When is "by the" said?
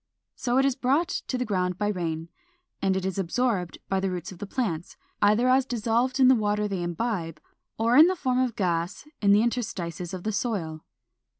3.87-4.09